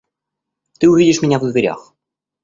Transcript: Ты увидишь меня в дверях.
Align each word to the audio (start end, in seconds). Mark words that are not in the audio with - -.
Ты 0.79 0.89
увидишь 0.89 1.21
меня 1.21 1.37
в 1.37 1.47
дверях. 1.51 1.93